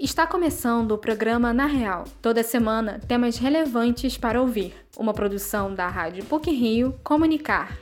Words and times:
Está 0.00 0.26
começando 0.26 0.92
o 0.92 0.98
programa 0.98 1.52
Na 1.52 1.66
Real. 1.66 2.04
Toda 2.22 2.42
semana, 2.42 2.98
temas 3.06 3.36
relevantes 3.36 4.16
para 4.16 4.40
ouvir. 4.40 4.74
Uma 4.96 5.12
produção 5.12 5.74
da 5.74 5.88
Rádio 5.88 6.24
PUC 6.24 6.50
Rio 6.50 6.98
Comunicar. 7.04 7.78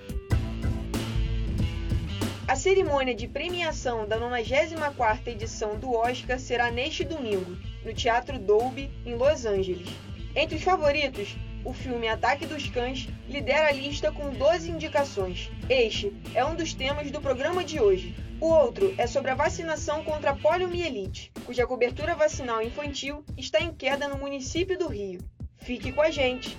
A 2.49 2.57
cerimônia 2.57 3.15
de 3.15 3.29
premiação 3.29 4.05
da 4.05 4.19
94ª 4.19 5.29
edição 5.29 5.79
do 5.79 5.93
Oscar 5.93 6.41
será 6.41 6.73
neste 6.73 7.05
domingo, 7.05 7.57
no 7.85 7.95
Teatro 7.95 8.37
Dolby, 8.37 8.91
em 9.07 9.15
Los 9.15 9.47
Angeles. 9.47 9.89
Entre 10.35 10.57
os 10.57 10.63
favoritos, 10.65 11.37
o 11.69 11.75
filme 11.75 12.09
Ataque 12.09 12.47
dos 12.47 12.67
Cães 12.71 13.07
lidera 13.29 13.69
a 13.69 13.73
lista 13.73 14.11
com 14.11 14.31
12 14.31 14.71
indicações. 14.71 15.51
Este 15.69 16.17
é 16.35 16.43
um 16.43 16.55
dos 16.55 16.73
temas 16.73 17.11
do 17.11 17.21
programa 17.21 17.63
de 17.63 17.79
hoje. 17.79 18.17
O 18.41 18.47
outro 18.47 18.95
é 18.97 19.07
sobre 19.07 19.33
a 19.33 19.35
vacinação 19.35 20.03
contra 20.03 20.31
a 20.31 20.37
poliomielite, 20.37 21.31
cuja 21.45 21.67
cobertura 21.67 22.15
vacinal 22.15 22.63
infantil 22.63 23.23
está 23.37 23.61
em 23.61 23.75
queda 23.75 24.09
no 24.09 24.17
município 24.17 24.79
do 24.79 24.89
Rio. 24.89 25.21
Fique 25.59 25.93
com 25.93 26.01
a 26.01 26.11
gente! 26.11 26.57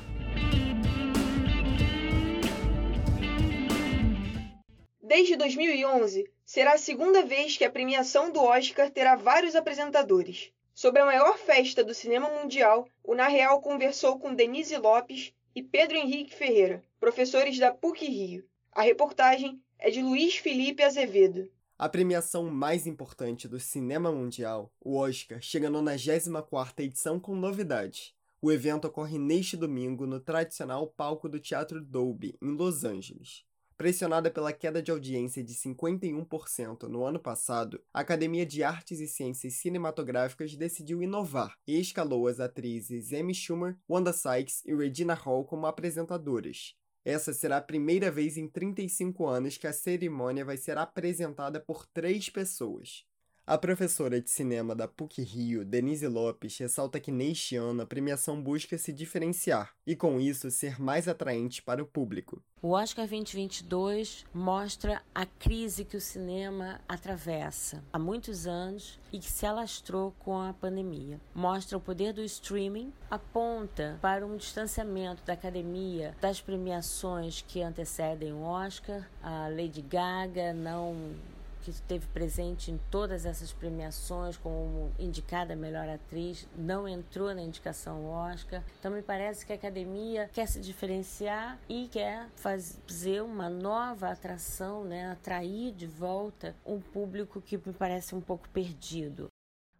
Desde 5.02 5.36
2011, 5.38 6.30
será 6.46 6.74
a 6.74 6.78
segunda 6.78 7.24
vez 7.24 7.58
que 7.58 7.66
a 7.66 7.72
premiação 7.72 8.32
do 8.32 8.44
Oscar 8.44 8.92
terá 8.92 9.16
vários 9.16 9.56
apresentadores. 9.56 10.52
Sobre 10.80 11.02
a 11.02 11.06
maior 11.06 11.38
festa 11.38 11.84
do 11.84 11.94
cinema 11.94 12.30
mundial, 12.30 12.88
o 13.04 13.14
Na 13.14 13.28
Real 13.28 13.60
conversou 13.60 14.18
com 14.18 14.34
Denise 14.34 14.78
Lopes 14.78 15.34
e 15.54 15.62
Pedro 15.62 15.98
Henrique 15.98 16.34
Ferreira, 16.34 16.82
professores 17.02 17.60
da 17.60 17.70
PUC 17.70 18.06
Rio. 18.06 18.46
A 18.72 18.82
reportagem 18.82 19.62
é 19.78 19.90
de 19.90 20.02
Luiz 20.02 20.38
Felipe 20.38 20.82
Azevedo. 20.82 21.52
A 21.78 21.90
premiação 21.90 22.50
mais 22.50 22.88
importante 22.88 23.46
do 23.46 23.60
cinema 23.60 24.10
mundial, 24.10 24.72
o 24.80 24.96
Oscar, 24.96 25.42
chega 25.42 25.70
na 25.70 25.80
94ª 25.80 26.80
edição 26.80 27.20
com 27.20 27.36
novidades. 27.36 28.14
O 28.42 28.50
evento 28.50 28.86
ocorre 28.86 29.18
neste 29.18 29.58
domingo 29.58 30.08
no 30.08 30.22
tradicional 30.22 30.88
palco 30.88 31.28
do 31.28 31.42
Teatro 31.42 31.82
Dolby, 31.82 32.38
em 32.42 32.56
Los 32.56 32.86
Angeles. 32.86 33.44
Pressionada 33.80 34.30
pela 34.30 34.52
queda 34.52 34.84
de 34.84 34.92
audiência 34.92 35.42
de 35.42 35.54
51% 35.54 36.84
no 36.90 37.06
ano 37.06 37.18
passado, 37.18 37.82
a 37.94 38.02
Academia 38.02 38.46
de 38.46 38.62
Artes 38.62 39.00
e 39.00 39.08
Ciências 39.08 39.54
Cinematográficas 39.54 40.54
decidiu 40.58 41.02
inovar 41.02 41.56
e 41.66 41.80
escalou 41.80 42.28
as 42.28 42.42
atrizes 42.42 43.14
Amy 43.14 43.34
Schumer, 43.34 43.78
Wanda 43.90 44.12
Sykes 44.12 44.66
e 44.66 44.76
Regina 44.76 45.14
Hall 45.14 45.46
como 45.46 45.66
apresentadoras, 45.66 46.76
essa 47.06 47.34
será 47.34 47.58
a 47.58 47.62
primeira 47.62 48.12
vez 48.12 48.38
em 48.38 48.48
35 48.48 49.26
anos 49.26 49.58
que 49.58 49.66
a 49.66 49.74
cerimônia 49.74 50.44
vai 50.44 50.58
ser 50.58 50.78
apresentada 50.78 51.60
por 51.60 51.88
três 51.88 52.30
pessoas. 52.30 53.06
A 53.50 53.58
professora 53.58 54.22
de 54.22 54.30
cinema 54.30 54.76
da 54.76 54.88
PUC 54.88 55.24
Rio, 55.24 55.66
Denise 55.66 56.08
Lopes, 56.08 56.56
ressalta 56.60 57.00
que 57.00 57.12
neste 57.12 57.56
ano 57.56 57.82
a 57.82 57.86
premiação 57.88 58.40
busca 58.40 58.78
se 58.78 58.94
diferenciar 58.94 59.74
e, 59.88 59.96
com 59.96 60.20
isso, 60.20 60.52
ser 60.52 60.80
mais 60.80 61.08
atraente 61.08 61.60
para 61.64 61.82
o 61.82 61.86
público. 61.88 62.44
O 62.62 62.74
Oscar 62.74 63.08
2022 63.08 64.24
mostra 64.32 65.02
a 65.16 65.26
crise 65.26 65.84
que 65.84 65.98
o 65.98 66.02
cinema 66.02 66.80
atravessa 66.88 67.84
há 67.92 67.98
muitos 67.98 68.46
anos 68.46 69.00
e 69.12 69.18
que 69.18 69.32
se 69.32 69.48
alastrou 69.48 70.14
com 70.20 70.40
a 70.40 70.54
pandemia. 70.54 71.20
Mostra 71.34 71.76
o 71.76 71.82
poder 71.82 72.14
do 72.14 72.22
streaming, 72.22 72.94
aponta 73.10 73.98
para 74.00 74.28
um 74.28 74.38
distanciamento 74.38 75.24
da 75.26 75.34
academia 75.34 76.16
das 76.22 76.40
premiações 76.40 77.44
que 77.48 77.64
antecedem 77.64 78.32
o 78.32 78.44
Oscar. 78.44 79.10
A 79.24 79.48
Lady 79.48 79.82
Gaga 79.82 80.54
não 80.54 81.16
que 81.62 81.70
esteve 81.72 82.06
presente 82.08 82.72
em 82.72 82.80
todas 82.90 83.26
essas 83.26 83.52
premiações 83.52 84.38
como 84.38 84.92
indicada 84.98 85.56
melhor 85.56 85.88
atriz, 85.88 86.48
não 86.58 86.88
entrou 86.88 87.34
na 87.34 87.42
indicação 87.42 88.06
Oscar. 88.06 88.64
Então 88.80 88.92
me 88.92 89.02
parece 89.02 89.46
que 89.46 89.52
a 89.52 89.56
academia 89.56 90.30
quer 90.34 90.48
se 90.48 90.60
diferenciar 90.60 91.60
e 91.68 91.88
quer 91.88 92.28
fazer 92.36 93.22
uma 93.22 93.50
nova 93.50 94.10
atração, 94.10 94.84
né, 94.84 95.12
atrair 95.12 95.74
de 95.74 95.88
volta 95.88 96.56
um 96.66 96.80
público 96.80 97.42
que 97.42 97.58
me 97.58 97.74
parece 97.74 98.16
um 98.16 98.22
pouco 98.22 98.48
perdido. 98.50 99.28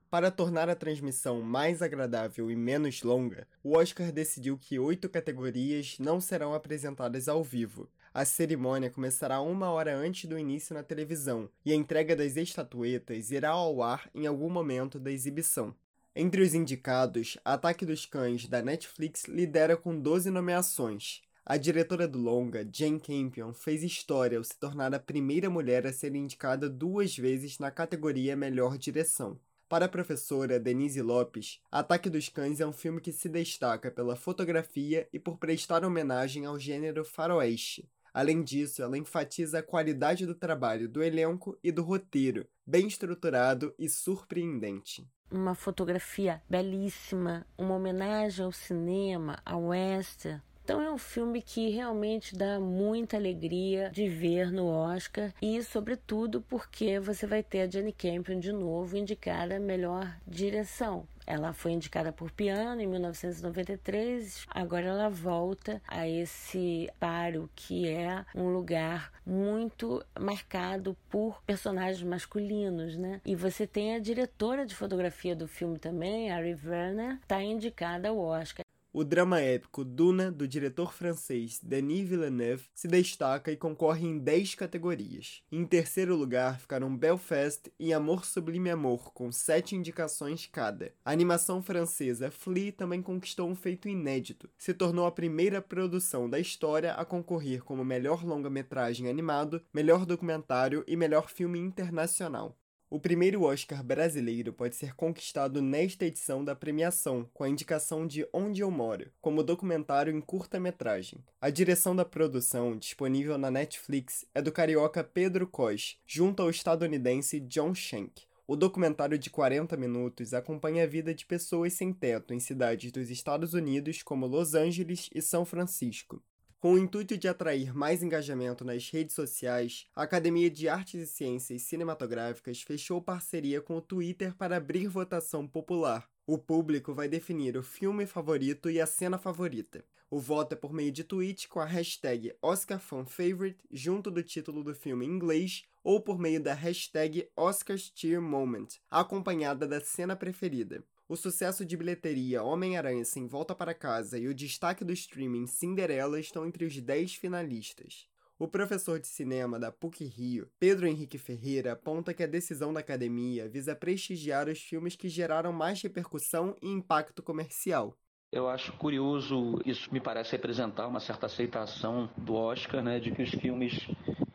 Para 0.10 0.32
tornar 0.32 0.68
a 0.68 0.76
transmissão 0.76 1.40
mais 1.40 1.84
agradável 1.84 2.50
e 2.50 2.56
menos 2.56 3.04
longa, 3.04 3.48
o 3.64 3.78
Oscar 3.78 4.12
decidiu 4.12 4.58
que 4.58 4.80
oito 4.80 5.08
categorias 5.08 5.98
não 6.00 6.20
serão 6.20 6.56
apresentadas 6.56 7.30
ao 7.30 7.44
vivo, 7.44 7.88
a 8.14 8.26
cerimônia 8.26 8.90
começará 8.90 9.42
uma 9.42 9.70
hora 9.70 9.96
antes 9.96 10.30
do 10.30 10.38
início 10.38 10.74
na 10.74 10.84
televisão 10.84 11.50
e 11.66 11.72
a 11.72 11.76
entrega 11.76 12.16
das 12.16 12.36
estatuetas 12.36 13.32
irá 13.32 13.50
ao 13.50 13.82
ar 13.82 14.10
em 14.14 14.26
algum 14.26 14.50
momento 14.50 15.00
da 15.00 15.12
exibição. 15.12 15.76
Entre 16.16 16.42
os 16.42 16.54
indicados, 16.54 17.38
Ataque 17.46 17.86
dos 17.86 18.06
Cães 18.06 18.48
da 18.48 18.62
Netflix 18.62 19.26
lidera 19.26 19.78
com 19.78 20.00
12 20.00 20.30
nomeações. 20.30 21.22
A 21.46 21.58
diretora 21.58 22.08
do 22.08 22.20
longa, 22.20 22.68
Jane 22.72 23.00
Campion, 23.00 23.54
fez 23.54 23.84
história 23.84 24.38
ao 24.38 24.44
se 24.44 24.58
tornar 24.60 24.94
a 24.94 25.00
primeira 25.00 25.50
mulher 25.50 25.88
a 25.88 25.94
ser 25.94 26.14
indicada 26.16 26.70
duas 26.70 27.18
vezes 27.18 27.58
na 27.58 27.72
categoria 27.72 28.36
Melhor 28.36 28.78
Direção. 28.78 29.40
Para 29.70 29.86
a 29.86 29.90
professora 29.90 30.60
Denise 30.60 31.02
Lopes, 31.02 31.60
Ataque 31.72 32.10
dos 32.10 32.28
Cães 32.28 32.60
é 32.60 32.66
um 32.66 32.74
filme 32.74 33.00
que 33.00 33.12
se 33.12 33.30
destaca 33.30 33.92
pela 33.92 34.16
fotografia 34.16 35.08
e 35.14 35.20
por 35.20 35.38
prestar 35.38 35.86
homenagem 35.86 36.46
ao 36.46 36.60
gênero 36.60 37.06
faroeste. 37.06 37.88
Além 38.20 38.44
disso, 38.44 38.84
ela 38.84 38.98
enfatiza 38.98 39.60
a 39.60 39.64
qualidade 39.64 40.26
do 40.26 40.36
trabalho 40.36 40.90
do 40.90 41.02
elenco 41.02 41.58
e 41.64 41.72
do 41.72 41.82
roteiro, 41.82 42.46
bem 42.68 42.86
estruturado 42.86 43.74
e 43.80 43.88
surpreendente. 43.88 45.10
Uma 45.32 45.56
fotografia 45.56 46.44
belíssima, 46.50 47.48
uma 47.58 47.76
homenagem 47.76 48.44
ao 48.44 48.52
cinema, 48.52 49.42
ao 49.46 49.68
western, 49.68 50.42
então 50.70 50.84
é 50.84 50.92
um 50.92 51.00
filme 51.00 51.42
que 51.42 51.72
realmente 51.72 52.38
dá 52.38 52.60
muita 52.60 53.18
alegria 53.18 53.90
de 53.90 54.08
ver 54.08 54.52
no 54.52 54.68
Oscar 54.68 55.34
e, 55.42 55.64
sobretudo, 55.64 56.46
porque 56.48 57.00
você 57.00 57.26
vai 57.26 57.42
ter 57.42 57.62
a 57.62 57.68
Jenny 57.68 57.92
Campion 57.92 58.40
de 58.40 58.52
novo 58.52 58.96
indicada 58.96 59.56
a 59.56 59.60
melhor 59.60 60.16
direção. 60.28 61.08
Ela 61.26 61.54
foi 61.54 61.72
indicada 61.72 62.12
por 62.12 62.30
Piano 62.30 62.82
em 62.82 62.88
1993, 62.88 64.46
agora 64.52 64.86
ela 64.86 65.10
volta 65.10 65.82
a 65.88 66.08
esse 66.08 66.88
páreo 67.00 67.50
que 67.56 67.88
é 67.88 68.24
um 68.36 68.50
lugar 68.50 69.12
muito 69.26 70.06
marcado 70.20 70.96
por 71.10 71.42
personagens 71.48 72.04
masculinos, 72.04 72.96
né? 72.96 73.22
E 73.26 73.36
você 73.36 73.66
tem 73.66 73.96
a 73.96 74.00
diretora 74.00 74.68
de 74.68 74.76
fotografia 74.76 75.36
do 75.36 75.48
filme 75.48 75.80
também, 75.80 76.32
Ari 76.32 76.56
Werner, 76.64 77.18
está 77.22 77.42
indicada 77.42 78.10
ao 78.10 78.20
Oscar. 78.20 78.64
O 79.00 79.04
drama 79.06 79.40
épico 79.40 79.86
Duna, 79.86 80.30
do 80.30 80.46
diretor 80.46 80.94
francês 80.94 81.58
Denis 81.64 82.06
Villeneuve, 82.06 82.66
se 82.76 82.86
destaca 82.86 83.50
e 83.50 83.56
concorre 83.56 84.06
em 84.06 84.20
10 84.20 84.56
categorias. 84.56 85.42
Em 85.50 85.66
terceiro 85.66 86.18
lugar 86.18 86.60
ficaram 86.60 86.94
Belfast 86.94 87.72
e 87.80 87.94
Amor 87.94 88.26
Sublime 88.26 88.70
Amor, 88.70 89.14
com 89.14 89.32
7 89.32 89.74
indicações 89.74 90.50
cada. 90.52 90.92
A 91.06 91.14
animação 91.14 91.64
francesa 91.64 92.30
Flea 92.30 92.74
também 92.74 93.02
conquistou 93.02 93.50
um 93.50 93.56
feito 93.56 93.88
inédito. 93.88 94.50
Se 94.58 94.74
tornou 94.74 95.06
a 95.06 95.14
primeira 95.14 95.62
produção 95.62 96.30
da 96.30 96.38
história 96.38 96.92
a 96.92 97.06
concorrer 97.06 97.64
como 97.64 97.86
melhor 97.86 98.26
longa-metragem 98.26 99.08
animado, 99.08 99.62
melhor 99.74 100.06
documentário 100.06 100.84
e 100.86 100.98
melhor 100.98 101.30
filme 101.30 101.58
internacional. 101.58 102.60
O 102.92 103.00
primeiro 103.00 103.44
Oscar 103.44 103.84
brasileiro 103.84 104.52
pode 104.52 104.76
ser 104.76 104.96
conquistado 104.96 105.62
nesta 105.62 106.06
edição 106.06 106.44
da 106.44 106.56
premiação, 106.56 107.30
com 107.36 107.44
a 107.44 107.50
indicação 107.50 108.08
de 108.08 108.28
Onde 108.34 108.62
Eu 108.62 108.72
Moro, 108.72 109.12
como 109.22 109.44
documentário 109.44 110.12
em 110.12 110.20
curta-metragem. 110.20 111.24
A 111.40 111.52
direção 111.52 111.96
da 111.96 112.04
produção, 112.04 112.76
disponível 112.76 113.38
na 113.38 113.52
Netflix, 113.52 114.26
é 114.34 114.42
do 114.42 114.52
carioca 114.52 115.04
Pedro 115.04 115.46
Cois, 115.46 116.00
junto 116.04 116.42
ao 116.42 116.50
estadunidense 116.50 117.40
John 117.42 117.76
Shank. 117.76 118.24
O 118.48 118.56
documentário 118.56 119.20
de 119.20 119.30
40 119.30 119.78
minutos 119.78 120.34
acompanha 120.34 120.84
a 120.84 120.88
vida 120.88 121.14
de 121.14 121.28
pessoas 121.28 121.74
sem 121.74 121.94
teto 121.94 122.34
em 122.34 122.40
cidades 122.40 122.92
dos 122.92 123.12
Estados 123.12 123.54
Unidos 123.54 124.02
como 124.02 124.26
Los 124.26 124.56
Angeles 124.56 125.08
e 125.14 125.22
São 125.22 125.46
Francisco. 125.46 126.24
Com 126.60 126.74
o 126.74 126.78
intuito 126.78 127.18
de 127.18 127.26
atrair 127.26 127.74
mais 127.74 128.04
engajamento 128.04 128.66
nas 128.66 128.90
redes 128.90 129.16
sociais, 129.16 129.88
a 129.96 130.04
Academia 130.04 130.50
de 130.50 130.68
Artes 130.68 130.96
e 130.96 131.08
Ciências 131.08 131.62
Cinematográficas 131.62 132.62
fechou 132.62 133.02
parceria 133.02 133.62
com 133.62 133.78
o 133.78 133.82
Twitter 133.82 134.36
para 134.36 134.58
abrir 134.58 134.90
votação 134.90 135.48
popular. 135.48 136.06
O 136.28 136.38
público 136.38 136.94
vai 136.94 137.08
definir 137.08 137.56
o 137.56 137.64
filme 137.64 138.06
favorito 138.06 138.70
e 138.70 138.82
a 138.82 138.86
cena 138.86 139.18
favorita. 139.18 139.86
O 140.12 140.20
voto 140.20 140.52
é 140.52 140.58
por 140.58 140.74
meio 140.74 140.92
de 140.92 141.06
tweet 141.06 141.48
com 141.48 141.62
a 141.62 141.66
hashtag 141.66 142.36
OscarFanFavorite 142.42 143.64
junto 143.72 144.12
do 144.12 144.22
título 144.22 144.62
do 144.62 144.76
filme 144.76 145.06
em 145.06 145.10
inglês 145.10 145.64
ou 145.82 146.02
por 146.02 146.20
meio 146.20 146.44
da 146.44 146.54
hashtag 146.54 147.30
OscarsCheerMoment, 147.38 148.68
acompanhada 148.92 149.66
da 149.66 149.80
cena 149.80 150.14
preferida. 150.14 150.84
O 151.10 151.16
sucesso 151.16 151.66
de 151.66 151.76
bilheteria 151.76 152.44
Homem-Aranha 152.44 153.04
Sem 153.04 153.26
Volta 153.26 153.56
para 153.56 153.74
Casa 153.74 154.20
e 154.20 154.28
o 154.28 154.34
destaque 154.34 154.86
do 154.86 154.94
streaming 154.94 155.48
Cinderela 155.48 156.20
estão 156.20 156.46
entre 156.46 156.66
os 156.66 156.80
10 156.80 157.16
finalistas. 157.16 158.06
O 158.38 158.48
professor 158.48 159.00
de 159.00 159.08
cinema 159.08 159.58
da 159.58 159.72
PUC-Rio, 159.72 160.48
Pedro 160.60 160.86
Henrique 160.86 161.18
Ferreira, 161.18 161.72
aponta 161.72 162.14
que 162.14 162.22
a 162.22 162.28
decisão 162.28 162.72
da 162.72 162.82
academia 162.82 163.50
visa 163.50 163.76
prestigiar 163.76 164.48
os 164.48 164.60
filmes 164.60 164.96
que 164.96 165.10
geraram 165.10 165.52
mais 165.52 165.82
repercussão 165.82 166.56
e 166.62 166.70
impacto 166.70 167.24
comercial. 167.24 167.98
Eu 168.32 168.48
acho 168.48 168.72
curioso, 168.74 169.60
isso 169.66 169.92
me 169.92 170.00
parece 170.00 170.34
representar 170.34 170.86
uma 170.86 171.00
certa 171.00 171.26
aceitação 171.26 172.08
do 172.16 172.36
Oscar, 172.36 172.84
né, 172.84 173.00
de 173.00 173.10
que 173.10 173.24
os 173.24 173.32
filmes 173.32 173.88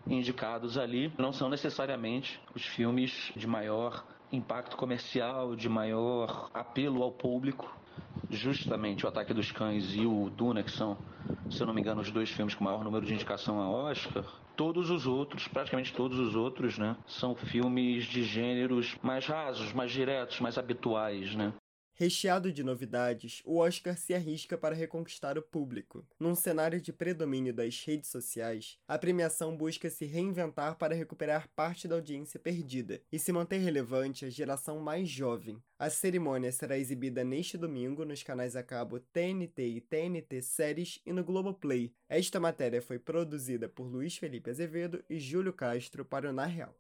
indicados 0.09 0.77
ali 0.77 1.13
não 1.17 1.33
são 1.33 1.49
necessariamente 1.49 2.41
os 2.53 2.67
filmes 2.67 3.33
de 3.37 3.47
maior 3.47 4.05
impacto 4.35 4.77
comercial, 4.77 5.57
de 5.57 5.69
maior 5.69 6.51
apelo 6.53 7.03
ao 7.03 7.13
público. 7.13 7.73
Justamente 8.31 9.05
o 9.05 9.09
Ataque 9.09 9.35
dos 9.35 9.53
Cães 9.53 9.95
e 9.95 10.07
o 10.07 10.31
Duna, 10.31 10.63
que 10.63 10.71
são, 10.71 10.97
se 11.51 11.63
eu 11.63 11.67
não 11.67 11.75
me 11.75 11.81
engano, 11.81 12.01
os 12.01 12.11
dois 12.11 12.31
filmes 12.31 12.55
com 12.55 12.65
maior 12.65 12.83
número 12.83 13.05
de 13.05 13.15
indicação 13.15 13.61
a 13.61 13.69
Oscar, 13.69 14.25
todos 14.57 14.91
os 14.91 15.07
outros, 15.07 15.47
praticamente 15.49 15.93
todos 15.93 16.19
os 16.19 16.35
outros, 16.35 16.79
né, 16.79 16.97
são 17.07 17.35
filmes 17.35 18.05
de 18.05 18.23
gêneros 18.23 18.97
mais 19.03 19.27
rasos, 19.27 19.73
mais 19.73 19.91
diretos, 19.91 20.41
mais 20.41 20.57
habituais, 20.57 21.35
né? 21.35 21.53
Recheado 21.97 22.53
de 22.53 22.65
novidades, 22.65 23.41
o 23.45 23.59
Oscar 23.59 23.97
se 23.97 24.13
arrisca 24.13 24.59
para 24.59 24.75
reconquistar 24.75 25.39
o 25.39 25.43
público. 25.43 26.05
Num 26.19 26.35
cenário 26.35 26.81
de 26.81 26.93
predomínio 26.93 27.55
das 27.55 27.85
redes 27.85 28.11
sociais, 28.11 28.77
a 28.89 28.99
premiação 28.99 29.57
busca 29.57 29.89
se 29.89 30.05
reinventar 30.05 30.77
para 30.77 30.93
recuperar 30.93 31.49
parte 31.55 31.87
da 31.87 31.95
audiência 31.95 32.41
perdida 32.41 33.01
e 33.13 33.19
se 33.19 33.31
manter 33.31 33.59
relevante 33.59 34.25
à 34.25 34.29
geração 34.29 34.81
mais 34.81 35.09
jovem. 35.09 35.63
A 35.79 35.89
cerimônia 35.89 36.51
será 36.51 36.77
exibida 36.77 37.23
neste 37.23 37.57
domingo 37.57 38.05
nos 38.05 38.25
canais 38.25 38.57
a 38.57 38.63
cabo 38.65 38.99
TNT 38.99 39.63
e 39.63 39.81
TNT 39.81 40.43
Séries 40.43 41.01
e 41.07 41.13
no 41.13 41.23
Globoplay. 41.23 41.95
Esta 42.09 42.41
matéria 42.41 42.83
foi 42.83 42.99
produzida 42.99 43.69
por 43.69 43.85
Luiz 43.85 44.17
Felipe 44.17 44.51
Azevedo 44.51 45.05
e 45.09 45.21
Júlio 45.21 45.53
Castro 45.53 46.05
para 46.05 46.29
o 46.29 46.33
Na 46.33 46.47
Real. 46.47 46.75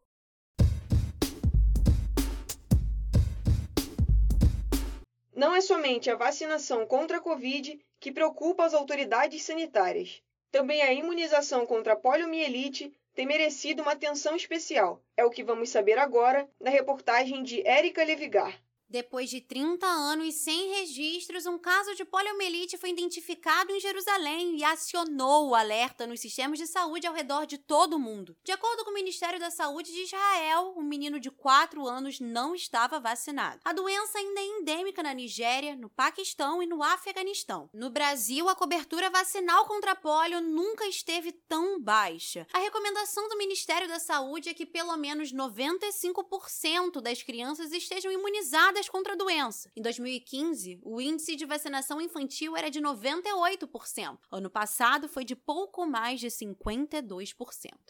Não 5.44 5.54
é 5.54 5.60
somente 5.60 6.10
a 6.10 6.16
vacinação 6.16 6.86
contra 6.86 7.18
a 7.18 7.20
Covid 7.20 7.78
que 8.00 8.10
preocupa 8.10 8.64
as 8.64 8.72
autoridades 8.72 9.42
sanitárias. 9.42 10.22
Também 10.50 10.80
a 10.80 10.90
imunização 10.90 11.66
contra 11.66 11.92
a 11.92 11.96
poliomielite 11.96 12.90
tem 13.12 13.26
merecido 13.26 13.82
uma 13.82 13.92
atenção 13.92 14.34
especial. 14.34 15.02
É 15.14 15.22
o 15.22 15.28
que 15.28 15.44
vamos 15.44 15.68
saber 15.68 15.98
agora 15.98 16.48
na 16.58 16.70
reportagem 16.70 17.42
de 17.42 17.60
Érica 17.68 18.02
Levigar. 18.02 18.58
Depois 18.88 19.30
de 19.30 19.40
30 19.40 19.86
anos 19.86 20.34
sem 20.34 20.74
registros, 20.74 21.46
um 21.46 21.58
caso 21.58 21.94
de 21.94 22.04
poliomielite 22.04 22.76
foi 22.76 22.90
identificado 22.90 23.72
em 23.72 23.80
Jerusalém 23.80 24.56
e 24.56 24.64
acionou 24.64 25.48
o 25.48 25.54
alerta 25.54 26.06
nos 26.06 26.20
sistemas 26.20 26.58
de 26.58 26.66
saúde 26.66 27.06
ao 27.06 27.14
redor 27.14 27.46
de 27.46 27.58
todo 27.58 27.94
o 27.94 27.98
mundo. 27.98 28.36
De 28.44 28.52
acordo 28.52 28.84
com 28.84 28.90
o 28.90 28.94
Ministério 28.94 29.40
da 29.40 29.50
Saúde 29.50 29.92
de 29.92 30.02
Israel, 30.02 30.74
um 30.76 30.82
menino 30.82 31.18
de 31.18 31.30
4 31.30 31.86
anos 31.86 32.20
não 32.20 32.54
estava 32.54 33.00
vacinado. 33.00 33.60
A 33.64 33.72
doença 33.72 34.18
ainda 34.18 34.40
é 34.40 34.44
endêmica 34.44 35.02
na 35.02 35.14
Nigéria, 35.14 35.74
no 35.74 35.88
Paquistão 35.88 36.62
e 36.62 36.66
no 36.66 36.82
Afeganistão. 36.82 37.70
No 37.72 37.90
Brasil, 37.90 38.48
a 38.48 38.54
cobertura 38.54 39.10
vacinal 39.10 39.66
contra 39.66 39.96
polio 39.96 40.40
nunca 40.40 40.86
esteve 40.86 41.32
tão 41.32 41.80
baixa. 41.80 42.46
A 42.52 42.58
recomendação 42.58 43.28
do 43.28 43.38
Ministério 43.38 43.88
da 43.88 43.98
Saúde 43.98 44.50
é 44.50 44.54
que 44.54 44.66
pelo 44.66 44.96
menos 44.96 45.32
95% 45.32 47.00
das 47.00 47.22
crianças 47.22 47.72
estejam 47.72 48.12
imunizadas 48.12 48.73
contra 48.88 49.14
a 49.14 49.16
doença. 49.16 49.70
Em 49.76 49.80
2015, 49.80 50.80
o 50.82 51.00
índice 51.00 51.36
de 51.36 51.46
vacinação 51.46 52.00
infantil 52.00 52.56
era 52.56 52.70
de 52.70 52.80
98%. 52.80 54.18
Ano 54.30 54.50
passado, 54.50 55.08
foi 55.08 55.24
de 55.24 55.36
pouco 55.36 55.86
mais 55.86 56.18
de 56.18 56.26
52%. 56.26 57.34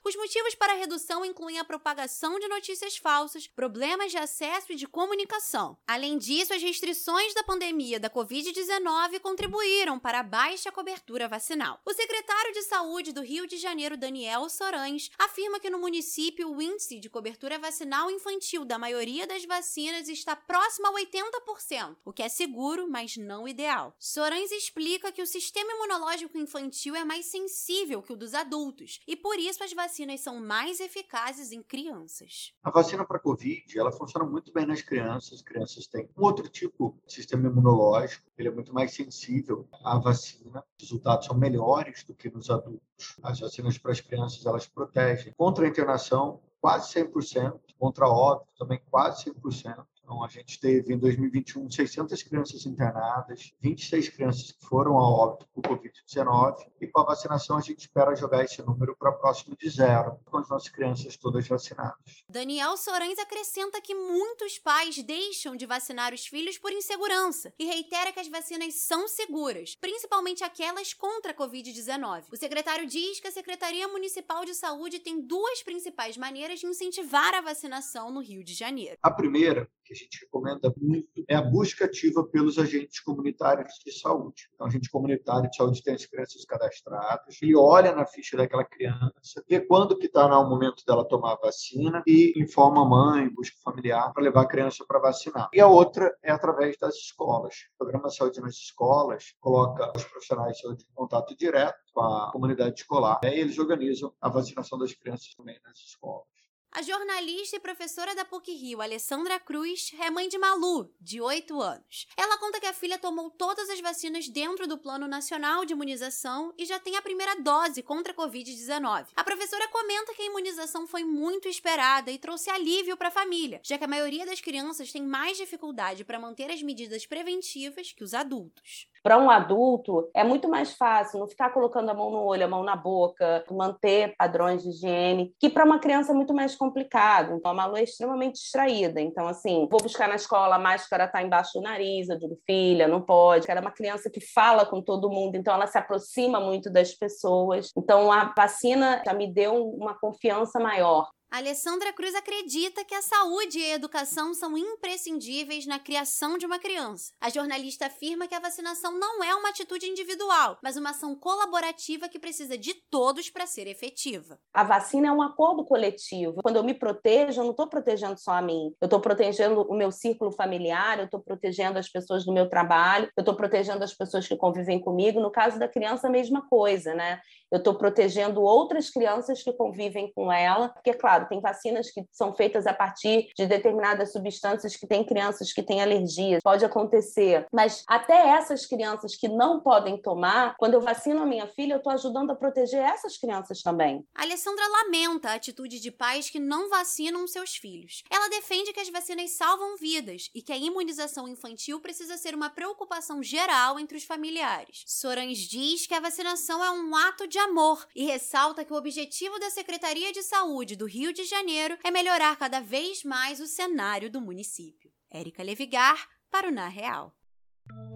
Os 0.04 0.16
motivos 0.16 0.54
para 0.54 0.74
a 0.74 0.76
redução 0.76 1.24
incluem 1.24 1.58
a 1.58 1.64
propagação 1.64 2.38
de 2.38 2.46
notícias 2.48 2.96
falsas, 2.96 3.46
problemas 3.46 4.10
de 4.10 4.18
acesso 4.18 4.72
e 4.72 4.76
de 4.76 4.86
comunicação. 4.86 5.78
Além 5.86 6.18
disso, 6.18 6.52
as 6.52 6.62
restrições 6.62 7.32
da 7.34 7.42
pandemia 7.42 7.98
da 7.98 8.10
Covid-19 8.10 9.20
contribuíram 9.20 9.98
para 9.98 10.20
a 10.20 10.22
baixa 10.22 10.70
cobertura 10.70 11.26
vacinal. 11.28 11.80
O 11.84 11.94
secretário 11.94 12.52
de 12.52 12.62
Saúde 12.62 13.12
do 13.12 13.22
Rio 13.22 13.46
de 13.46 13.56
Janeiro, 13.56 13.96
Daniel 13.96 14.48
Sorães, 14.48 15.10
afirma 15.18 15.58
que 15.58 15.70
no 15.70 15.78
município 15.78 16.50
o 16.50 16.60
índice 16.60 17.00
de 17.00 17.08
cobertura 17.08 17.58
vacinal 17.58 18.10
infantil 18.10 18.64
da 18.64 18.78
maioria 18.78 19.26
das 19.26 19.44
vacinas 19.44 20.08
está 20.08 20.36
próximo 20.36 20.73
próximo 20.74 20.88
a 20.88 20.92
80%, 20.92 21.96
o 22.04 22.12
que 22.12 22.22
é 22.22 22.28
seguro, 22.28 22.90
mas 22.90 23.16
não 23.16 23.46
ideal. 23.46 23.94
Sorães 23.98 24.50
explica 24.50 25.12
que 25.12 25.22
o 25.22 25.26
sistema 25.26 25.70
imunológico 25.72 26.36
infantil 26.36 26.96
é 26.96 27.04
mais 27.04 27.26
sensível 27.26 28.02
que 28.02 28.12
o 28.12 28.16
dos 28.16 28.34
adultos 28.34 29.00
e 29.06 29.14
por 29.14 29.38
isso 29.38 29.62
as 29.62 29.72
vacinas 29.72 30.20
são 30.20 30.40
mais 30.40 30.80
eficazes 30.80 31.52
em 31.52 31.62
crianças. 31.62 32.52
A 32.62 32.70
vacina 32.70 33.04
para 33.04 33.20
COVID, 33.20 33.78
ela 33.78 33.92
funciona 33.92 34.26
muito 34.26 34.52
bem 34.52 34.66
nas 34.66 34.82
crianças. 34.82 35.34
As 35.34 35.42
crianças 35.42 35.86
têm 35.86 36.08
um 36.16 36.24
outro 36.24 36.48
tipo 36.48 36.98
de 37.06 37.12
sistema 37.12 37.48
imunológico, 37.48 38.24
ele 38.36 38.48
é 38.48 38.50
muito 38.50 38.72
mais 38.72 38.92
sensível 38.92 39.68
à 39.84 39.98
vacina. 39.98 40.64
Os 40.76 40.88
resultados 40.88 41.26
são 41.26 41.36
melhores 41.36 42.02
do 42.04 42.14
que 42.14 42.30
nos 42.30 42.50
adultos. 42.50 43.16
As 43.22 43.38
vacinas 43.38 43.78
para 43.78 43.92
as 43.92 44.00
crianças, 44.00 44.44
elas 44.44 44.66
protegem 44.66 45.32
contra 45.36 45.66
a 45.66 45.68
internação 45.68 46.40
quase 46.60 46.94
100%, 46.94 47.60
contra 47.78 48.08
óbito 48.08 48.48
também 48.58 48.80
quase 48.90 49.30
100%. 49.30 49.84
Então, 50.04 50.22
a 50.22 50.28
gente 50.28 50.60
teve 50.60 50.92
em 50.92 50.98
2021 50.98 51.70
600 51.70 52.22
crianças 52.22 52.66
internadas, 52.66 53.54
26 53.60 54.10
crianças 54.10 54.52
que 54.52 54.66
foram 54.66 54.98
a 54.98 55.02
óbito 55.02 55.48
por 55.54 55.62
Covid-19, 55.64 56.66
e 56.78 56.86
com 56.86 57.00
a 57.00 57.04
vacinação 57.04 57.56
a 57.56 57.60
gente 57.62 57.80
espera 57.80 58.14
jogar 58.14 58.44
esse 58.44 58.60
número 58.62 58.94
para 58.94 59.10
próximo 59.12 59.56
de 59.56 59.68
zero, 59.70 60.18
com 60.26 60.36
as 60.36 60.48
nossas 60.48 60.68
crianças 60.68 61.16
todas 61.16 61.48
vacinadas. 61.48 62.22
Daniel 62.28 62.76
Sorães 62.76 63.18
acrescenta 63.18 63.80
que 63.80 63.94
muitos 63.94 64.58
pais 64.58 65.02
deixam 65.02 65.56
de 65.56 65.64
vacinar 65.64 66.12
os 66.12 66.26
filhos 66.26 66.58
por 66.58 66.70
insegurança 66.70 67.54
e 67.58 67.64
reitera 67.64 68.12
que 68.12 68.20
as 68.20 68.28
vacinas 68.28 68.74
são 68.74 69.08
seguras, 69.08 69.74
principalmente 69.80 70.44
aquelas 70.44 70.92
contra 70.92 71.32
a 71.32 71.34
Covid-19. 71.34 72.24
O 72.30 72.36
secretário 72.36 72.86
diz 72.86 73.20
que 73.20 73.28
a 73.28 73.32
Secretaria 73.32 73.88
Municipal 73.88 74.44
de 74.44 74.54
Saúde 74.54 74.98
tem 74.98 75.22
duas 75.22 75.62
principais 75.62 76.18
maneiras 76.18 76.60
de 76.60 76.66
incentivar 76.66 77.32
a 77.34 77.40
vacinação 77.40 78.10
no 78.10 78.20
Rio 78.20 78.44
de 78.44 78.52
Janeiro. 78.52 78.98
A 79.02 79.10
primeira 79.10 79.66
que 79.84 79.93
a 79.94 80.04
gente 80.04 80.20
recomenda 80.24 80.72
muito 80.76 81.24
é 81.28 81.36
a 81.36 81.42
busca 81.42 81.84
ativa 81.84 82.24
pelos 82.24 82.58
agentes 82.58 83.00
comunitários 83.00 83.74
de 83.84 83.92
saúde. 83.92 84.50
Então, 84.54 84.66
agente 84.66 84.90
comunitário 84.90 85.48
de 85.48 85.56
saúde 85.56 85.82
tem 85.82 85.94
as 85.94 86.04
crianças 86.04 86.44
cadastradas, 86.44 87.40
ele 87.40 87.56
olha 87.56 87.94
na 87.94 88.04
ficha 88.04 88.36
daquela 88.36 88.64
criança, 88.64 89.44
vê 89.48 89.60
quando 89.60 89.96
que 89.96 90.06
está 90.06 90.28
no 90.28 90.48
momento 90.48 90.84
dela 90.84 91.06
tomar 91.06 91.32
a 91.32 91.46
vacina 91.46 92.02
e 92.06 92.34
informa 92.36 92.82
a 92.82 92.88
mãe, 92.88 93.28
busca 93.28 93.56
familiar 93.62 94.12
para 94.12 94.22
levar 94.22 94.42
a 94.42 94.48
criança 94.48 94.84
para 94.86 94.98
vacinar. 94.98 95.48
E 95.52 95.60
a 95.60 95.66
outra 95.66 96.14
é 96.22 96.32
através 96.32 96.76
das 96.76 96.94
escolas. 96.96 97.54
O 97.74 97.78
programa 97.84 98.08
de 98.08 98.16
saúde 98.16 98.40
nas 98.40 98.54
escolas 98.54 99.34
coloca 99.40 99.92
os 99.96 100.04
profissionais 100.04 100.56
de 100.56 100.62
saúde 100.62 100.84
em 100.90 100.94
contato 100.94 101.36
direto 101.36 101.78
com 101.92 102.00
a 102.00 102.32
comunidade 102.32 102.80
escolar. 102.80 103.20
E 103.22 103.28
aí 103.28 103.38
eles 103.38 103.58
organizam 103.58 104.12
a 104.20 104.28
vacinação 104.28 104.78
das 104.78 104.92
crianças 104.92 105.32
também 105.34 105.58
nas 105.64 105.78
escolas. 105.78 106.33
A 106.76 106.82
jornalista 106.82 107.54
e 107.54 107.60
professora 107.60 108.16
da 108.16 108.24
PUC-Rio, 108.24 108.82
Alessandra 108.82 109.38
Cruz, 109.38 109.92
é 110.00 110.10
mãe 110.10 110.28
de 110.28 110.36
Malu, 110.36 110.92
de 111.00 111.20
8 111.20 111.62
anos. 111.62 112.08
Ela 112.16 112.36
conta 112.36 112.58
que 112.58 112.66
a 112.66 112.72
filha 112.72 112.98
tomou 112.98 113.30
todas 113.30 113.70
as 113.70 113.80
vacinas 113.80 114.28
dentro 114.28 114.66
do 114.66 114.76
Plano 114.76 115.06
Nacional 115.06 115.64
de 115.64 115.72
Imunização 115.72 116.52
e 116.58 116.66
já 116.66 116.80
tem 116.80 116.96
a 116.96 117.02
primeira 117.02 117.36
dose 117.36 117.80
contra 117.80 118.12
a 118.12 118.16
Covid-19. 118.16 119.06
A 119.14 119.22
professora 119.22 119.68
comenta 119.68 120.14
que 120.14 120.22
a 120.22 120.26
imunização 120.26 120.84
foi 120.84 121.04
muito 121.04 121.46
esperada 121.46 122.10
e 122.10 122.18
trouxe 122.18 122.50
alívio 122.50 122.96
para 122.96 123.06
a 123.06 123.12
família, 123.12 123.60
já 123.62 123.78
que 123.78 123.84
a 123.84 123.88
maioria 123.88 124.26
das 124.26 124.40
crianças 124.40 124.90
tem 124.90 125.04
mais 125.04 125.36
dificuldade 125.36 126.04
para 126.04 126.18
manter 126.18 126.50
as 126.50 126.60
medidas 126.60 127.06
preventivas 127.06 127.92
que 127.92 128.02
os 128.02 128.12
adultos. 128.12 128.88
Para 129.04 129.18
um 129.18 129.28
adulto, 129.28 130.08
é 130.14 130.24
muito 130.24 130.48
mais 130.48 130.72
fácil 130.72 131.20
não 131.20 131.28
ficar 131.28 131.50
colocando 131.50 131.90
a 131.90 131.94
mão 131.94 132.10
no 132.10 132.24
olho, 132.24 132.46
a 132.46 132.48
mão 132.48 132.62
na 132.62 132.74
boca, 132.74 133.44
manter 133.50 134.14
padrões 134.16 134.62
de 134.62 134.70
higiene, 134.70 135.34
que 135.38 135.50
para 135.50 135.62
uma 135.62 135.78
criança 135.78 136.12
é 136.12 136.14
muito 136.14 136.32
mais 136.32 136.56
complicado. 136.56 137.34
Então, 137.34 137.50
a 137.50 137.54
Malu 137.54 137.76
é 137.76 137.82
extremamente 137.82 138.36
distraída. 138.36 139.02
Então, 139.02 139.28
assim, 139.28 139.68
vou 139.70 139.78
buscar 139.82 140.08
na 140.08 140.14
escola, 140.14 140.56
a 140.56 140.58
máscara 140.58 141.04
está 141.04 141.22
embaixo 141.22 141.50
do 141.52 141.60
nariz, 141.60 142.08
eu 142.08 142.18
digo, 142.18 142.38
filha, 142.46 142.88
não 142.88 143.02
pode. 143.02 143.44
Ela 143.50 143.60
é 143.60 143.62
uma 143.62 143.70
criança 143.70 144.08
que 144.08 144.22
fala 144.22 144.64
com 144.64 144.80
todo 144.80 145.10
mundo, 145.10 145.34
então 145.36 145.52
ela 145.52 145.66
se 145.66 145.76
aproxima 145.76 146.40
muito 146.40 146.70
das 146.70 146.94
pessoas. 146.94 147.72
Então, 147.76 148.10
a 148.10 148.32
vacina 148.34 149.02
já 149.04 149.12
me 149.12 149.30
deu 149.30 149.68
uma 149.68 149.92
confiança 150.00 150.58
maior. 150.58 151.10
Alessandra 151.36 151.92
Cruz 151.92 152.14
acredita 152.14 152.84
que 152.84 152.94
a 152.94 153.02
saúde 153.02 153.58
e 153.58 153.64
a 153.64 153.74
educação 153.74 154.32
são 154.34 154.56
imprescindíveis 154.56 155.66
na 155.66 155.80
criação 155.80 156.38
de 156.38 156.46
uma 156.46 156.60
criança. 156.60 157.10
A 157.20 157.28
jornalista 157.28 157.86
afirma 157.86 158.28
que 158.28 158.36
a 158.36 158.38
vacinação 158.38 158.96
não 158.96 159.20
é 159.20 159.34
uma 159.34 159.48
atitude 159.48 159.84
individual, 159.84 160.56
mas 160.62 160.76
uma 160.76 160.90
ação 160.90 161.16
colaborativa 161.16 162.08
que 162.08 162.20
precisa 162.20 162.56
de 162.56 162.74
todos 162.88 163.30
para 163.30 163.48
ser 163.48 163.66
efetiva. 163.66 164.38
A 164.54 164.62
vacina 164.62 165.08
é 165.08 165.10
um 165.10 165.20
acordo 165.20 165.64
coletivo. 165.64 166.40
Quando 166.40 166.54
eu 166.54 166.62
me 166.62 166.72
protejo, 166.72 167.40
eu 167.40 167.44
não 167.44 167.50
estou 167.50 167.66
protegendo 167.66 168.16
só 168.16 168.34
a 168.34 168.40
mim. 168.40 168.72
Eu 168.80 168.84
estou 168.84 169.00
protegendo 169.00 169.62
o 169.62 169.74
meu 169.74 169.90
círculo 169.90 170.30
familiar, 170.30 171.00
eu 171.00 171.06
estou 171.06 171.18
protegendo 171.18 171.80
as 171.80 171.88
pessoas 171.88 172.24
do 172.24 172.32
meu 172.32 172.48
trabalho, 172.48 173.10
eu 173.16 173.22
estou 173.22 173.34
protegendo 173.34 173.82
as 173.82 173.92
pessoas 173.92 174.28
que 174.28 174.36
convivem 174.36 174.80
comigo. 174.80 175.18
No 175.18 175.32
caso 175.32 175.58
da 175.58 175.66
criança, 175.66 176.06
a 176.06 176.10
mesma 176.10 176.46
coisa, 176.48 176.94
né? 176.94 177.20
Eu 177.50 177.58
estou 177.58 177.74
protegendo 177.74 178.40
outras 178.40 178.88
crianças 178.88 179.42
que 179.42 179.52
convivem 179.52 180.12
com 180.14 180.32
ela, 180.32 180.68
porque, 180.68 180.92
claro, 180.92 181.23
tem 181.24 181.40
vacinas 181.40 181.90
que 181.90 182.04
são 182.12 182.34
feitas 182.34 182.66
a 182.66 182.74
partir 182.74 183.28
de 183.36 183.46
determinadas 183.46 184.12
substâncias 184.12 184.76
que 184.76 184.86
tem 184.86 185.04
crianças 185.04 185.52
que 185.52 185.62
têm 185.62 185.82
alergia, 185.82 186.38
pode 186.42 186.64
acontecer. 186.64 187.46
Mas 187.52 187.84
até 187.86 188.30
essas 188.30 188.66
crianças 188.66 189.16
que 189.16 189.28
não 189.28 189.60
podem 189.60 190.00
tomar, 190.00 190.56
quando 190.56 190.74
eu 190.74 190.80
vacino 190.80 191.22
a 191.22 191.26
minha 191.26 191.46
filha, 191.48 191.74
eu 191.74 191.78
estou 191.78 191.92
ajudando 191.92 192.30
a 192.30 192.36
proteger 192.36 192.80
essas 192.80 193.16
crianças 193.16 193.62
também. 193.62 194.04
A 194.14 194.22
Alessandra 194.22 194.64
lamenta 194.68 195.30
a 195.30 195.34
atitude 195.34 195.80
de 195.80 195.90
pais 195.90 196.28
que 196.28 196.38
não 196.38 196.68
vacinam 196.68 197.26
seus 197.26 197.56
filhos. 197.56 198.02
Ela 198.10 198.28
defende 198.28 198.72
que 198.72 198.80
as 198.80 198.88
vacinas 198.88 199.32
salvam 199.32 199.76
vidas 199.76 200.30
e 200.34 200.42
que 200.42 200.52
a 200.52 200.56
imunização 200.56 201.28
infantil 201.28 201.80
precisa 201.80 202.16
ser 202.16 202.34
uma 202.34 202.50
preocupação 202.50 203.22
geral 203.22 203.78
entre 203.78 203.96
os 203.96 204.04
familiares. 204.04 204.82
Sorães 204.86 205.38
diz 205.38 205.86
que 205.86 205.94
a 205.94 206.00
vacinação 206.00 206.62
é 206.64 206.70
um 206.70 206.94
ato 206.94 207.26
de 207.26 207.38
amor 207.38 207.86
e 207.94 208.04
ressalta 208.04 208.64
que 208.64 208.72
o 208.72 208.76
objetivo 208.76 209.38
da 209.38 209.50
Secretaria 209.50 210.12
de 210.12 210.22
Saúde 210.22 210.76
do 210.76 210.86
Rio 210.86 211.12
de 211.14 211.24
Janeiro 211.24 211.78
é 211.84 211.90
melhorar 211.90 212.36
cada 212.36 212.60
vez 212.60 213.04
mais 213.04 213.40
o 213.40 213.46
cenário 213.46 214.10
do 214.10 214.20
município. 214.20 214.90
Érica 215.10 215.42
Levigar, 215.42 215.96
para 216.30 216.48
o 216.48 216.50
Na 216.50 216.66
Real. 216.66 217.14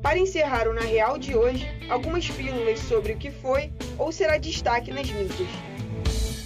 Para 0.00 0.18
encerrar 0.18 0.68
o 0.68 0.72
Na 0.72 0.82
Real 0.82 1.18
de 1.18 1.34
hoje, 1.36 1.66
algumas 1.90 2.30
pílulas 2.30 2.78
sobre 2.78 3.12
o 3.12 3.18
que 3.18 3.30
foi 3.30 3.72
ou 3.98 4.12
será 4.12 4.38
destaque 4.38 4.92
nas 4.92 5.10
mídias. 5.10 5.50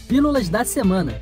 Pílulas 0.08 0.48
da 0.48 0.64
Semana 0.64 1.20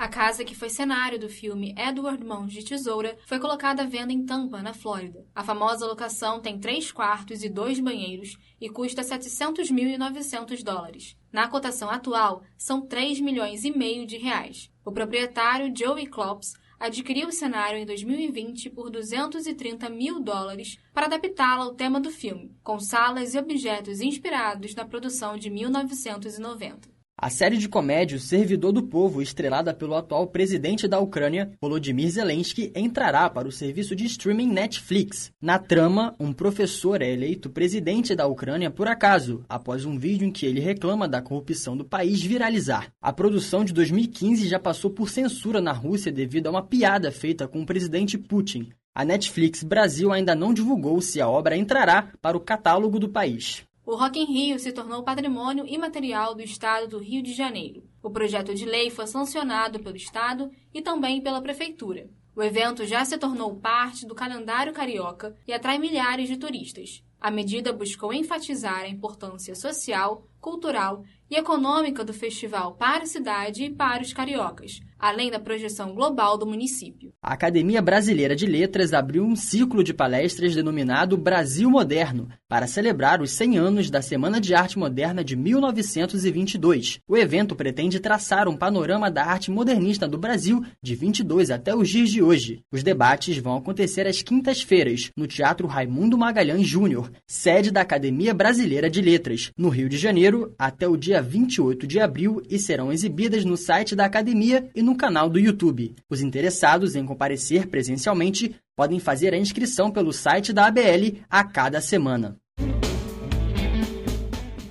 a 0.00 0.08
casa 0.08 0.46
que 0.46 0.54
foi 0.54 0.70
cenário 0.70 1.18
do 1.18 1.28
filme 1.28 1.74
Edward 1.76 2.24
Mãos 2.24 2.54
de 2.54 2.64
Tesoura 2.64 3.18
foi 3.26 3.38
colocada 3.38 3.82
à 3.82 3.86
venda 3.86 4.14
em 4.14 4.24
Tampa, 4.24 4.62
na 4.62 4.72
Flórida. 4.72 5.26
A 5.34 5.44
famosa 5.44 5.84
locação 5.84 6.40
tem 6.40 6.58
três 6.58 6.90
quartos 6.90 7.44
e 7.44 7.50
dois 7.50 7.78
banheiros 7.78 8.38
e 8.58 8.70
custa 8.70 9.02
700.900 9.02 10.64
dólares. 10.64 11.18
Na 11.30 11.48
cotação 11.48 11.90
atual, 11.90 12.42
são 12.56 12.80
3 12.80 13.20
milhões 13.20 13.62
e 13.62 13.70
meio 13.70 14.06
de 14.06 14.16
reais. 14.16 14.70
O 14.86 14.90
proprietário, 14.90 15.70
Joey 15.76 16.06
Klops, 16.06 16.54
adquiriu 16.78 17.28
o 17.28 17.32
cenário 17.32 17.78
em 17.78 17.84
2020 17.84 18.70
por 18.70 18.88
230 18.88 19.90
mil 19.90 20.18
dólares 20.18 20.78
para 20.94 21.04
adaptá-la 21.04 21.64
ao 21.64 21.74
tema 21.74 22.00
do 22.00 22.10
filme, 22.10 22.56
com 22.64 22.80
salas 22.80 23.34
e 23.34 23.38
objetos 23.38 24.00
inspirados 24.00 24.74
na 24.74 24.86
produção 24.86 25.36
de 25.36 25.50
1990. 25.50 26.88
A 27.22 27.28
série 27.28 27.58
de 27.58 27.68
comédia 27.68 28.16
O 28.16 28.18
Servidor 28.18 28.72
do 28.72 28.82
Povo, 28.82 29.20
estrelada 29.20 29.74
pelo 29.74 29.94
atual 29.94 30.26
presidente 30.28 30.88
da 30.88 30.98
Ucrânia, 30.98 31.52
Volodymyr 31.60 32.08
Zelensky, 32.08 32.72
entrará 32.74 33.28
para 33.28 33.46
o 33.46 33.52
serviço 33.52 33.94
de 33.94 34.06
streaming 34.06 34.50
Netflix. 34.50 35.30
Na 35.38 35.58
trama, 35.58 36.16
um 36.18 36.32
professor 36.32 37.02
é 37.02 37.12
eleito 37.12 37.50
presidente 37.50 38.14
da 38.14 38.26
Ucrânia 38.26 38.70
por 38.70 38.88
acaso, 38.88 39.44
após 39.50 39.84
um 39.84 39.98
vídeo 39.98 40.26
em 40.26 40.32
que 40.32 40.46
ele 40.46 40.60
reclama 40.60 41.06
da 41.06 41.20
corrupção 41.20 41.76
do 41.76 41.84
país 41.84 42.22
viralizar. 42.22 42.90
A 43.02 43.12
produção 43.12 43.66
de 43.66 43.74
2015 43.74 44.48
já 44.48 44.58
passou 44.58 44.90
por 44.90 45.10
censura 45.10 45.60
na 45.60 45.72
Rússia 45.72 46.10
devido 46.10 46.46
a 46.46 46.50
uma 46.50 46.62
piada 46.62 47.12
feita 47.12 47.46
com 47.46 47.60
o 47.60 47.66
presidente 47.66 48.16
Putin. 48.16 48.70
A 48.94 49.04
Netflix 49.04 49.62
Brasil 49.62 50.10
ainda 50.10 50.34
não 50.34 50.54
divulgou 50.54 50.98
se 51.02 51.20
a 51.20 51.28
obra 51.28 51.54
entrará 51.54 52.08
para 52.22 52.38
o 52.38 52.40
catálogo 52.40 52.98
do 52.98 53.10
país 53.10 53.62
o 53.90 53.96
Rock 53.96 54.20
in 54.20 54.24
Rio 54.24 54.56
se 54.56 54.70
tornou 54.70 55.02
patrimônio 55.02 55.66
imaterial 55.66 56.32
do 56.32 56.42
Estado 56.42 56.86
do 56.86 56.98
Rio 57.00 57.20
de 57.24 57.32
Janeiro. 57.32 57.82
O 58.00 58.08
projeto 58.08 58.54
de 58.54 58.64
lei 58.64 58.88
foi 58.88 59.04
sancionado 59.04 59.80
pelo 59.80 59.96
Estado 59.96 60.48
e 60.72 60.80
também 60.80 61.20
pela 61.20 61.42
Prefeitura. 61.42 62.08
O 62.36 62.40
evento 62.40 62.86
já 62.86 63.04
se 63.04 63.18
tornou 63.18 63.56
parte 63.56 64.06
do 64.06 64.14
calendário 64.14 64.72
carioca 64.72 65.34
e 65.44 65.52
atrai 65.52 65.76
milhares 65.76 66.28
de 66.28 66.36
turistas. 66.36 67.02
A 67.20 67.30
medida 67.30 67.70
buscou 67.70 68.14
enfatizar 68.14 68.80
a 68.80 68.88
importância 68.88 69.54
social, 69.54 70.26
cultural 70.40 71.04
e 71.30 71.36
econômica 71.36 72.02
do 72.02 72.12
festival 72.12 72.74
para 72.74 73.04
a 73.04 73.06
cidade 73.06 73.64
e 73.64 73.70
para 73.70 74.02
os 74.02 74.12
cariocas, 74.12 74.80
além 74.98 75.30
da 75.30 75.38
projeção 75.38 75.94
global 75.94 76.36
do 76.36 76.46
município. 76.46 77.12
A 77.22 77.34
Academia 77.34 77.80
Brasileira 77.80 78.34
de 78.34 78.46
Letras 78.46 78.92
abriu 78.92 79.22
um 79.22 79.36
ciclo 79.36 79.84
de 79.84 79.94
palestras 79.94 80.54
denominado 80.54 81.16
Brasil 81.16 81.70
Moderno, 81.70 82.28
para 82.48 82.66
celebrar 82.66 83.22
os 83.22 83.30
100 83.30 83.58
anos 83.58 83.90
da 83.90 84.02
Semana 84.02 84.40
de 84.40 84.54
Arte 84.54 84.76
Moderna 84.76 85.22
de 85.22 85.36
1922. 85.36 86.98
O 87.06 87.16
evento 87.16 87.54
pretende 87.54 88.00
traçar 88.00 88.48
um 88.48 88.56
panorama 88.56 89.08
da 89.08 89.24
arte 89.24 89.52
modernista 89.52 90.08
do 90.08 90.18
Brasil 90.18 90.64
de 90.82 90.96
22 90.96 91.50
até 91.50 91.76
os 91.76 91.88
dias 91.88 92.10
de 92.10 92.20
hoje. 92.20 92.64
Os 92.72 92.82
debates 92.82 93.38
vão 93.38 93.56
acontecer 93.56 94.06
às 94.06 94.20
quintas-feiras, 94.20 95.10
no 95.16 95.28
Teatro 95.28 95.68
Raimundo 95.68 96.18
Magalhães 96.18 96.66
Júnior, 96.66 97.09
sede 97.26 97.70
da 97.70 97.80
Academia 97.80 98.32
Brasileira 98.34 98.90
de 98.90 99.00
Letras, 99.00 99.50
no 99.56 99.68
Rio 99.68 99.88
de 99.88 99.96
Janeiro, 99.96 100.54
até 100.58 100.88
o 100.88 100.96
dia 100.96 101.22
28 101.22 101.86
de 101.86 102.00
abril 102.00 102.42
e 102.48 102.58
serão 102.58 102.92
exibidas 102.92 103.44
no 103.44 103.56
site 103.56 103.96
da 103.96 104.04
Academia 104.04 104.70
e 104.74 104.82
no 104.82 104.96
canal 104.96 105.28
do 105.28 105.38
YouTube. 105.38 105.94
Os 106.08 106.20
interessados 106.20 106.94
em 106.94 107.04
comparecer 107.04 107.66
presencialmente 107.66 108.54
podem 108.76 108.98
fazer 108.98 109.34
a 109.34 109.38
inscrição 109.38 109.90
pelo 109.90 110.12
site 110.12 110.52
da 110.52 110.66
ABL 110.66 111.18
a 111.28 111.44
cada 111.44 111.80
semana. 111.80 112.36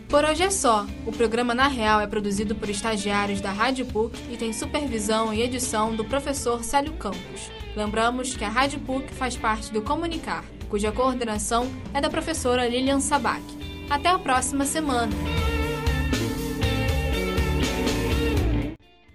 Por 0.09 0.25
hoje 0.25 0.41
é 0.41 0.49
só. 0.49 0.87
O 1.05 1.11
programa 1.11 1.53
Na 1.53 1.67
Real 1.67 2.01
é 2.01 2.07
produzido 2.07 2.55
por 2.55 2.67
estagiários 2.67 3.41
da 3.41 3.51
Rádio 3.51 3.85
PUC 3.85 4.17
e 4.31 4.37
tem 4.37 4.51
supervisão 4.51 5.31
e 5.31 5.43
edição 5.43 5.95
do 5.95 6.03
professor 6.03 6.63
Célio 6.63 6.93
Campos. 6.93 7.51
Lembramos 7.75 8.35
que 8.35 8.43
a 8.43 8.49
Rádio 8.49 8.79
PUC 8.79 9.13
faz 9.13 9.37
parte 9.37 9.71
do 9.71 9.83
Comunicar, 9.83 10.43
cuja 10.69 10.91
coordenação 10.91 11.67
é 11.93 11.99
da 11.99 12.09
professora 12.09 12.67
Lilian 12.67 12.99
Sabac. 12.99 13.41
Até 13.89 14.09
a 14.09 14.19
próxima 14.19 14.65
semana! 14.65 15.48